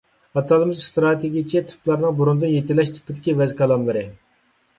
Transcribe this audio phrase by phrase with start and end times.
[0.39, 4.05] ئاتالمىش ئىستراتېگىيەچى تىپلارنىڭ بۇرۇندىن يېتىلەش تىپىدىكى ۋەز- كالاملىرى